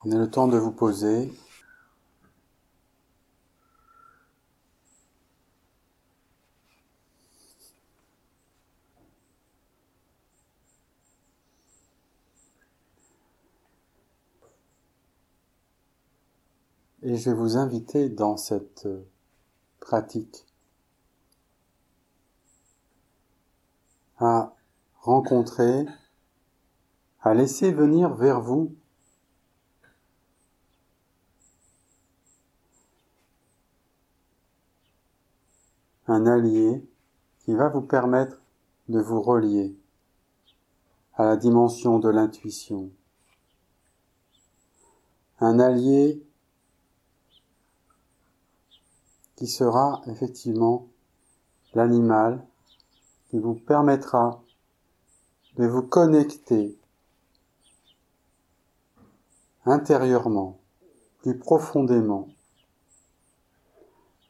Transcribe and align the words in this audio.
Prenez 0.00 0.16
le 0.16 0.30
temps 0.30 0.48
de 0.48 0.56
vous 0.56 0.72
poser. 0.72 1.30
Et 17.02 17.16
je 17.18 17.28
vais 17.28 17.36
vous 17.36 17.58
inviter 17.58 18.08
dans 18.08 18.38
cette 18.38 18.88
pratique 19.80 20.46
à 24.18 24.54
rencontrer, 25.00 25.84
à 27.20 27.34
laisser 27.34 27.70
venir 27.70 28.14
vers 28.14 28.40
vous 28.40 28.74
un 36.10 36.26
allié 36.26 36.84
qui 37.38 37.54
va 37.54 37.68
vous 37.68 37.82
permettre 37.82 38.42
de 38.88 39.00
vous 39.00 39.22
relier 39.22 39.76
à 41.14 41.24
la 41.24 41.36
dimension 41.36 42.00
de 42.00 42.08
l'intuition. 42.08 42.90
Un 45.38 45.60
allié 45.60 46.20
qui 49.36 49.46
sera 49.46 50.02
effectivement 50.06 50.88
l'animal 51.74 52.44
qui 53.28 53.38
vous 53.38 53.54
permettra 53.54 54.42
de 55.58 55.66
vous 55.66 55.82
connecter 55.82 56.76
intérieurement, 59.64 60.58
plus 61.18 61.38
profondément, 61.38 62.28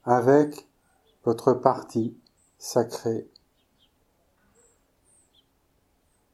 avec 0.05 0.70
votre 1.25 1.53
partie 1.53 2.17
sacrée 2.59 3.31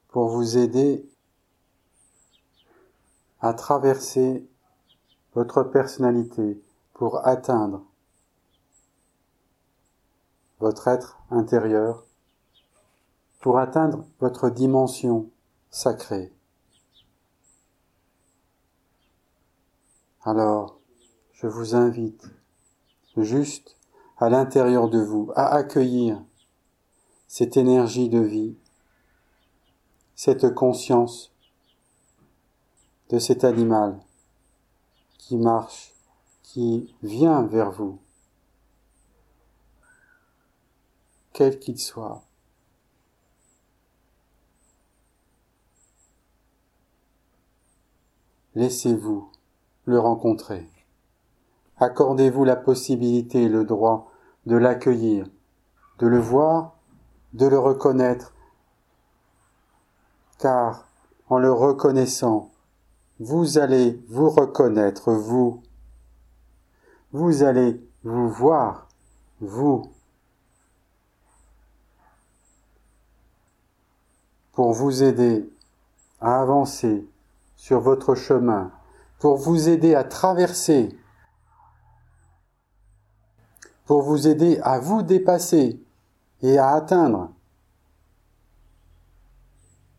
pour 0.09 0.29
vous 0.29 0.57
aider 0.57 1.09
à 3.41 3.53
traverser 3.55 4.49
votre 5.35 5.63
personnalité 5.63 6.63
pour 6.95 7.27
atteindre 7.27 7.85
votre 10.59 10.89
être 10.89 11.19
intérieur, 11.31 12.07
pour 13.41 13.59
atteindre 13.59 14.07
votre 14.21 14.49
dimension 14.49 15.31
sacrée. 15.71 16.33
Alors, 20.23 20.81
je 21.35 21.47
vous 21.47 21.75
invite 21.75 22.25
juste 23.17 23.77
à 24.19 24.31
l'intérieur 24.31 24.89
de 24.89 25.01
vous 25.01 25.31
à 25.37 25.55
accueillir 25.55 26.23
cette 27.27 27.57
énergie 27.57 28.09
de 28.09 28.21
vie, 28.21 28.57
cette 30.15 30.55
conscience 30.55 31.33
de 33.11 33.19
cet 33.19 33.45
animal 33.45 33.99
qui 35.19 35.37
marche, 35.37 35.95
qui 36.43 36.95
vient 37.03 37.43
vers 37.43 37.71
vous. 37.71 37.99
quel 41.37 41.59
qu'il 41.59 41.79
soit. 41.79 42.23
Laissez-vous 48.55 49.31
le 49.85 49.99
rencontrer. 50.01 50.67
Accordez-vous 51.79 52.45
la 52.45 52.57
possibilité 52.57 53.45
et 53.45 53.49
le 53.49 53.65
droit 53.65 54.11
de 54.47 54.57
l'accueillir, 54.57 55.27
de 55.99 56.07
le 56.07 56.19
voir, 56.19 56.77
de 57.35 57.47
le 57.47 57.59
reconnaître, 57.59 58.35
car 60.39 60.89
en 61.29 61.39
le 61.39 61.53
reconnaissant, 61.53 62.51
vous 63.19 63.59
allez 63.59 64.03
vous 64.09 64.31
reconnaître, 64.31 65.13
vous. 65.13 65.63
Vous 67.13 67.43
allez 67.43 67.81
vous 68.05 68.29
voir, 68.29 68.89
vous. 69.41 69.91
pour 74.57 74.73
vous 74.73 75.03
aider 75.03 75.49
à 76.19 76.41
avancer 76.41 77.07
sur 77.57 77.81
votre 77.81 78.15
chemin, 78.15 78.73
pour 79.21 79.37
vous 79.37 79.69
aider 79.69 79.95
à 79.95 80.03
traverser, 80.03 80.97
pour 83.87 84.03
vous 84.03 84.27
aider 84.27 84.59
à 84.63 84.79
vous 84.81 85.03
dépasser 85.03 85.81
et 86.43 86.59
à 86.59 86.71
atteindre 86.71 87.33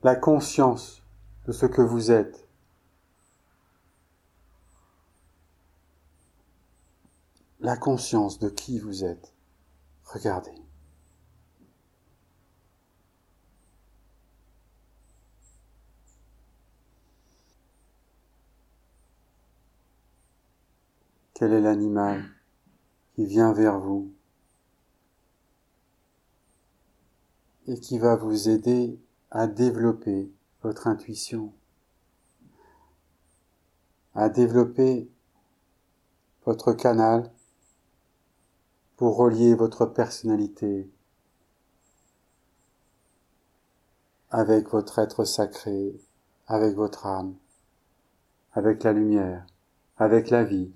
la 0.03 0.15
conscience 0.15 1.01
de 1.45 1.53
ce 1.53 1.65
que 1.65 1.81
vous 1.81 2.11
êtes. 2.11 2.47
La 7.61 7.75
conscience 7.75 8.39
de 8.39 8.49
qui 8.49 8.77
vous 8.77 9.03
êtes. 9.03 9.33
Regardez. 10.03 10.51
Quel 21.33 21.53
est 21.53 21.61
l'animal? 21.61 22.36
Qui 23.17 23.25
vient 23.25 23.51
vers 23.51 23.79
vous 23.79 24.13
et 27.65 27.79
qui 27.79 27.97
va 27.97 28.15
vous 28.15 28.47
aider 28.47 29.01
à 29.31 29.47
développer 29.47 30.31
votre 30.61 30.85
intuition, 30.85 31.51
à 34.13 34.29
développer 34.29 35.09
votre 36.45 36.73
canal 36.73 37.31
pour 38.97 39.17
relier 39.17 39.55
votre 39.55 39.87
personnalité 39.87 40.87
avec 44.29 44.69
votre 44.69 44.99
être 44.99 45.25
sacré, 45.25 45.99
avec 46.45 46.75
votre 46.75 47.07
âme, 47.07 47.33
avec 48.53 48.83
la 48.83 48.93
lumière, 48.93 49.47
avec 49.97 50.29
la 50.29 50.43
vie. 50.43 50.71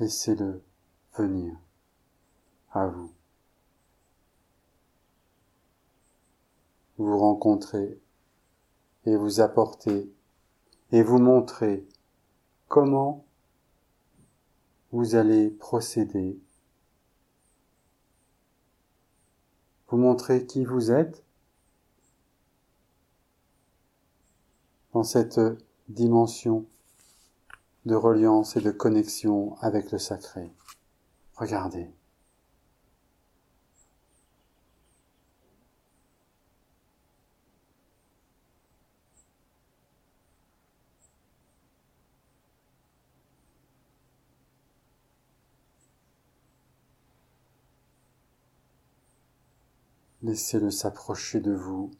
Laissez-le 0.00 0.62
venir 1.16 1.56
à 2.70 2.86
vous. 2.86 3.12
Vous 6.98 7.18
rencontrer 7.18 8.00
et 9.06 9.16
vous 9.16 9.40
apporter 9.40 10.08
et 10.92 11.02
vous 11.02 11.18
montrer 11.18 11.84
comment 12.68 13.24
vous 14.92 15.16
allez 15.16 15.50
procéder. 15.50 16.38
Vous 19.88 19.96
montrer 19.96 20.46
qui 20.46 20.64
vous 20.64 20.92
êtes 20.92 21.24
dans 24.92 25.02
cette 25.02 25.40
dimension 25.88 26.66
de 27.88 27.94
reliance 27.96 28.56
et 28.56 28.60
de 28.60 28.70
connexion 28.70 29.56
avec 29.60 29.90
le 29.92 29.98
sacré. 29.98 30.52
Regardez. 31.34 31.90
Laissez-le 50.22 50.70
s'approcher 50.70 51.40
de 51.40 51.52
vous 51.52 51.90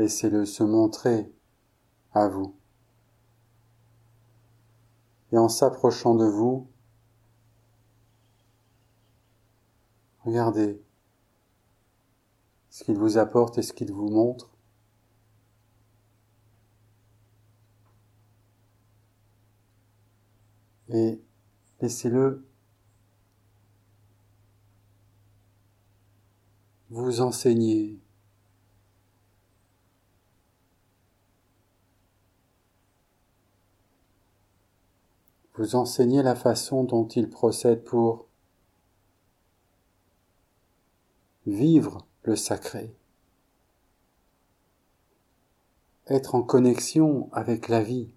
Laissez-le 0.00 0.46
se 0.46 0.62
montrer 0.62 1.30
à 2.14 2.26
vous. 2.26 2.56
Et 5.30 5.36
en 5.36 5.50
s'approchant 5.50 6.14
de 6.14 6.24
vous, 6.24 6.66
regardez 10.24 10.82
ce 12.70 12.82
qu'il 12.82 12.96
vous 12.96 13.18
apporte 13.18 13.58
et 13.58 13.62
ce 13.62 13.74
qu'il 13.74 13.92
vous 13.92 14.08
montre. 14.08 14.50
et 20.92 21.20
laissez-le 21.80 22.44
vous 26.88 27.20
enseigner. 27.20 28.00
Vous 35.60 35.76
enseigner 35.76 36.22
la 36.22 36.34
façon 36.34 36.84
dont 36.84 37.06
il 37.06 37.28
procède 37.28 37.84
pour 37.84 38.24
vivre 41.46 42.06
le 42.22 42.34
sacré, 42.34 42.96
être 46.06 46.34
en 46.34 46.42
connexion 46.42 47.28
avec 47.32 47.68
la 47.68 47.82
vie, 47.82 48.08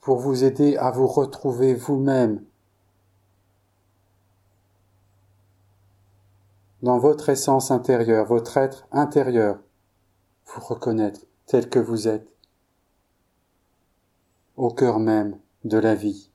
pour 0.00 0.16
vous 0.16 0.42
aider 0.44 0.78
à 0.78 0.90
vous 0.90 1.08
retrouver 1.08 1.74
vous-même. 1.74 2.42
Dans 6.80 6.98
votre 6.98 7.28
essence 7.28 7.70
intérieure, 7.70 8.24
votre 8.24 8.56
être 8.56 8.88
intérieur, 8.92 9.58
vous 10.46 10.62
reconnaître 10.62 11.26
tel 11.44 11.68
que 11.68 11.78
vous 11.78 12.08
êtes, 12.08 12.37
au 14.58 14.70
cœur 14.70 14.98
même 14.98 15.38
de 15.64 15.78
la 15.78 15.94
vie. 15.94 16.27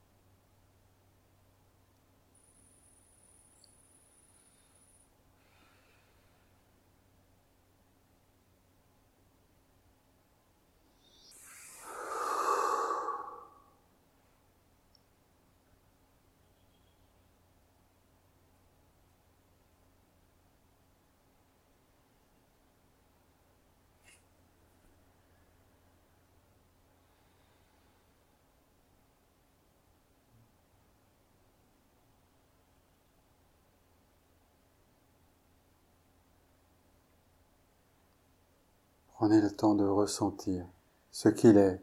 Prenez 39.23 39.39
le 39.39 39.55
temps 39.55 39.73
de 39.73 39.85
ressentir 39.85 40.67
ce 41.09 41.29
qu'il 41.29 41.55
est, 41.55 41.81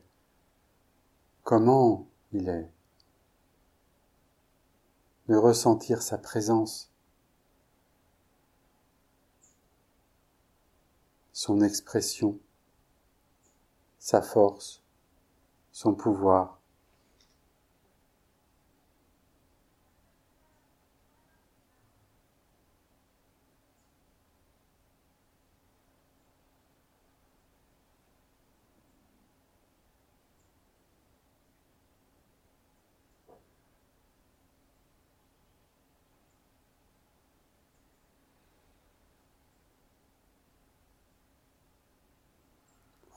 comment 1.43 2.07
il 2.33 2.51
est, 2.51 2.71
de 5.27 5.37
ressentir 5.37 6.03
sa 6.03 6.19
présence, 6.19 6.93
son 11.33 11.63
expression, 11.63 12.39
sa 13.99 14.21
force, 14.21 14.83
son 15.73 15.95
pouvoir. 15.95 16.60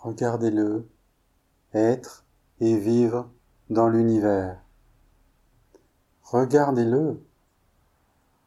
Regardez-le 0.03 0.85
être 1.73 2.25
et 2.59 2.77
vivre 2.77 3.29
dans 3.69 3.87
l'univers. 3.87 4.61
Regardez-le 6.23 7.25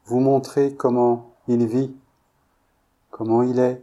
vous 0.05 0.21
montrer 0.21 0.75
comment 0.75 1.35
il 1.49 1.67
vit, 1.67 1.97
comment 3.11 3.43
il 3.43 3.59
est, 3.59 3.83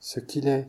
ce 0.00 0.18
qu'il 0.18 0.48
est. 0.48 0.66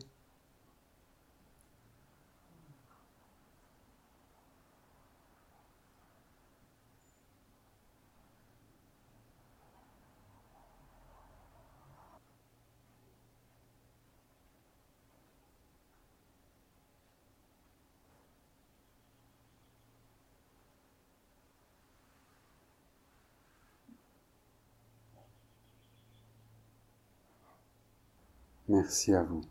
Merci 28.70 29.12
à 29.12 29.22
vous. 29.24 29.42